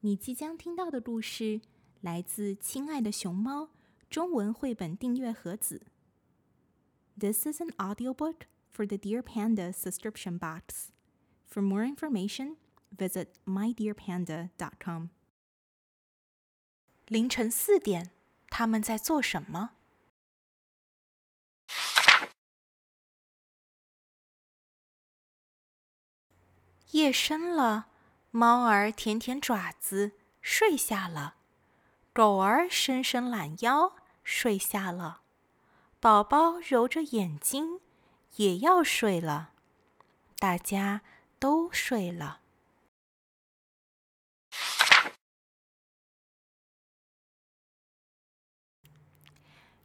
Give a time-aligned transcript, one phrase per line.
[0.00, 1.60] 你即将听到的故事
[2.02, 3.64] 来自《亲爱的熊猫》
[4.08, 5.88] 中文绘本订阅盒子。
[7.18, 10.92] This is an audiobook for the Dear Panda subscription box.
[11.48, 12.58] For more information,
[12.96, 15.08] visit mydearpanda.com.
[17.08, 18.12] 凌晨四点，
[18.48, 19.70] 他们在做什么？
[26.92, 27.88] 夜深了，
[28.30, 31.34] 猫儿舔舔爪子，睡下了；
[32.12, 35.22] 狗儿伸伸懒腰，睡下了；
[35.98, 37.80] 宝宝揉着眼睛，
[38.36, 39.52] 也要睡了。
[40.38, 41.00] 大家
[41.38, 42.40] 都睡了。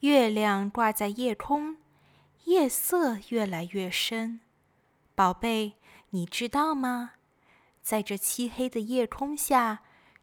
[0.00, 1.78] 月亮挂在夜空，
[2.44, 4.40] 夜色越来越深。
[5.14, 5.74] 宝贝。
[6.10, 7.17] 你知道吗？
[7.88, 9.78] 在这漆黑的夜空下，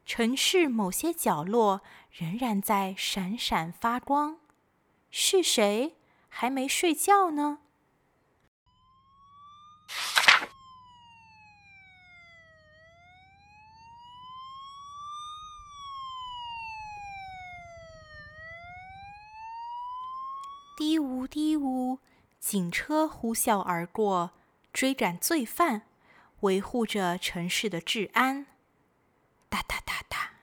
[0.05, 4.37] 城市某些角落仍然在闪闪发光。
[5.09, 5.95] 是谁
[6.29, 7.57] 还没睡觉呢？
[20.77, 21.97] 嘀呜嘀呜，
[22.39, 24.29] 警车呼啸而过。
[24.71, 25.87] 追赶罪犯，
[26.45, 28.45] 维护着城市的治安。
[29.49, 30.33] 哒哒哒哒，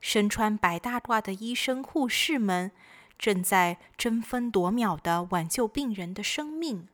[0.00, 2.72] 身穿白大褂的医生护士们
[3.18, 6.88] 正在争分夺秒的挽救病人的生命。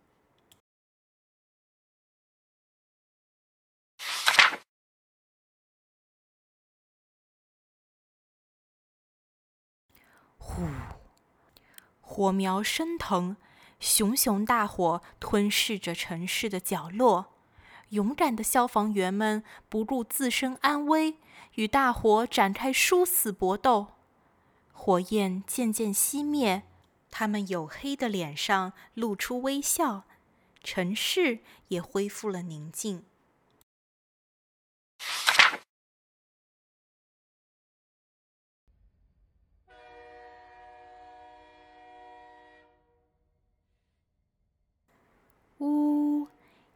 [10.37, 10.67] 呼，
[12.01, 13.37] 火苗升腾。
[13.79, 17.32] 熊熊大火吞噬着城市的角落，
[17.93, 21.17] 勇敢的消防员们不顾自身安危，
[21.55, 23.89] 与大火展开殊死搏斗。
[24.73, 26.63] 火焰渐渐熄灭，
[27.11, 30.05] 他们黝黑的脸上露出微笑，
[30.65, 33.05] 城市也恢复了宁静。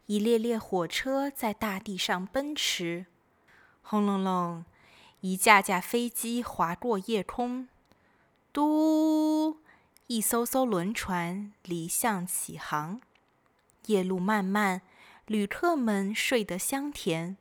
[0.06, 3.06] 一列列火车在大地上奔驰，
[3.82, 4.64] 轰隆隆！
[5.20, 7.66] 一架架飞机划过夜空，
[8.52, 9.58] 嘟！
[10.06, 13.00] 一艘艘轮船离向起航。
[13.86, 14.82] 夜路漫漫，
[15.26, 17.36] 旅客们睡得香甜。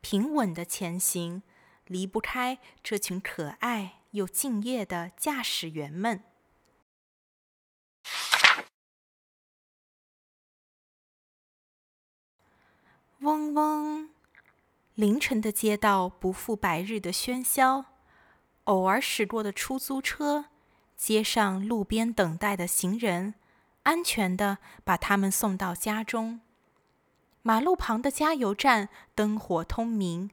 [0.00, 1.42] 平稳的前行，
[1.86, 6.22] 离不开这群可爱又敬业的驾驶员们。
[13.20, 14.10] 嗡嗡，
[14.94, 17.86] 凌晨的街道不复白日的喧嚣，
[18.64, 20.44] 偶尔驶过的出租车，
[20.96, 23.34] 街上路边等待的行人，
[23.82, 26.40] 安全的把他们送到家中。
[27.42, 30.30] 马路旁的加油站灯火通明，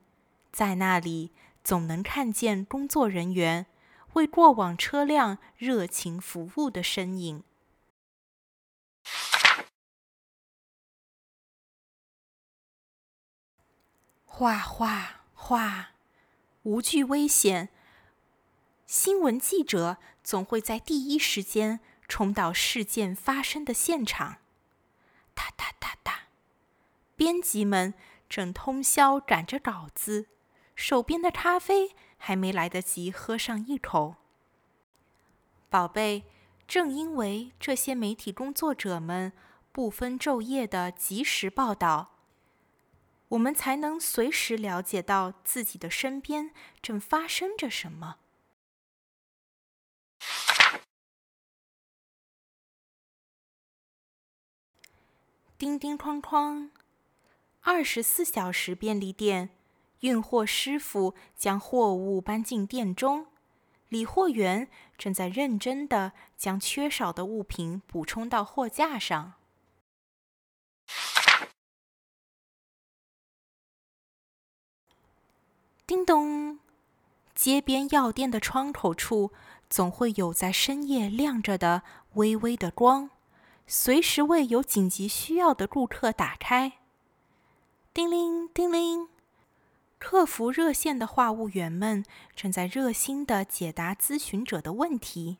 [0.51, 1.31] 在那里
[1.63, 3.65] 总能看见工作人员
[4.13, 7.43] 为过往车辆热情服务的身影。
[14.37, 15.91] 哗哗哗！
[16.63, 17.69] 无惧危险，
[18.85, 21.79] 新闻记者总会在第一时间
[22.09, 24.39] 冲到事件发生的现场。
[25.33, 26.23] 哒哒哒哒，
[27.15, 27.93] 编辑们
[28.27, 30.27] 正通宵赶着稿子，
[30.75, 34.17] 手边的咖啡还没来得及喝上一口。
[35.69, 36.25] 宝贝，
[36.67, 39.31] 正因为这些媒体工作者们
[39.71, 42.14] 不分昼夜的及时报道。
[43.29, 48.17] 我们才能随时了解到自己的身边正发生着什么。
[55.57, 56.69] 叮叮哐哐，
[57.61, 59.49] 二十四小时便利店，
[60.01, 63.27] 运货师傅将货物搬进店中，
[63.87, 69.35] 理货员正在认真的将缺少的物品补充到货架上。
[75.87, 76.57] 叮咚！
[77.35, 79.31] 街边药店的窗口处
[79.69, 81.83] 总会有在深夜亮着的
[82.13, 83.11] 微微的光，
[83.67, 86.79] 随时为有紧急需要的顾客打开。
[87.93, 89.09] 叮铃叮铃，
[89.99, 92.03] 客服热线的话务员们
[92.35, 95.37] 正在热心的解答咨询者的问题。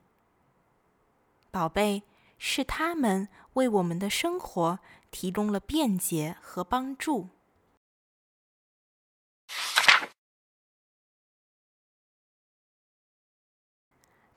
[1.50, 2.04] 宝贝，
[2.38, 4.78] 是他们为我们的生活
[5.10, 7.30] 提供了便捷和帮助。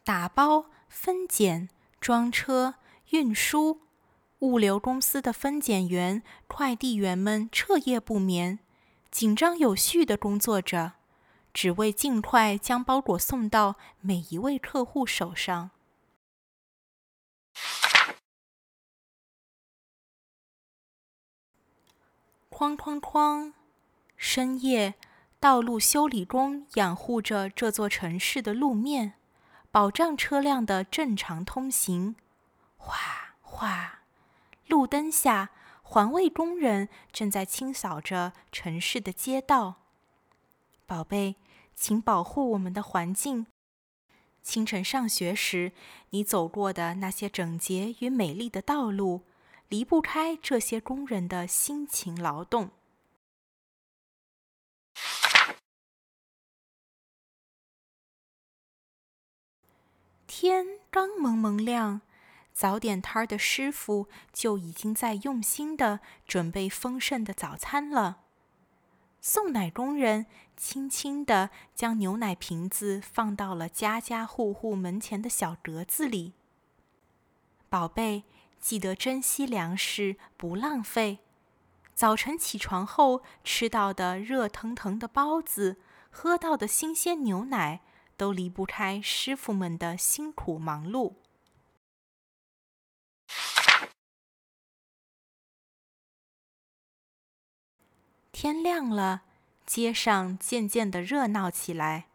[0.09, 1.69] 打包、分拣、
[2.01, 2.77] 装车、
[3.11, 3.83] 运输，
[4.39, 8.59] 物流公司的分拣员、快递员们彻夜不眠，
[9.11, 10.95] 紧张有序的工作着，
[11.53, 15.73] 只为尽快将包裹送到每一位客户手上。
[22.51, 23.53] 哐哐哐！
[24.17, 24.95] 深夜，
[25.39, 29.13] 道路修理工养护着这座城市的路面，
[29.71, 32.17] 保障车辆的正常通行。
[32.77, 34.01] 哗哗！
[34.67, 35.51] 路灯下，
[35.83, 39.77] 环卫工人正在清扫着城市的街道。
[40.87, 41.37] 宝贝，
[41.75, 43.47] 请保护我们的环境。
[44.43, 45.73] 清晨上学时，
[46.11, 49.23] 你走过的那些整洁与美丽的道路。
[49.69, 52.71] 离不开这些工人的辛勤劳动。
[60.29, 62.03] 天刚蒙蒙亮，
[62.53, 68.19] 早点摊儿的师傅就已经在用心的准备丰盛的早餐了。
[69.21, 76.35] 送奶工人轻轻地将牛奶瓶子放到了家家户户门前的小格子里。
[77.69, 78.23] 宝贝。
[78.61, 81.21] 记得珍惜粮食，不浪费。
[81.95, 85.77] 早晨起床后吃到的热腾腾的包子，
[86.11, 87.83] 喝到的新鲜牛奶，
[88.19, 91.15] 都离不开师傅们的辛苦忙碌。
[98.33, 99.23] 天亮了，
[99.65, 102.09] 街上渐渐的热闹起来，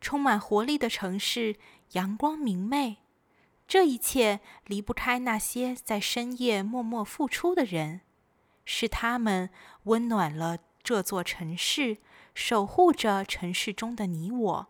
[0.00, 1.56] 充满活力的城市，
[1.92, 2.98] 阳光明媚。
[3.66, 8.00] 这一切离不开那些在深夜默默付出的人，
[8.64, 9.50] 是他们
[9.84, 11.98] 温暖了这座城市，
[12.34, 14.69] 守护着城市中的你我。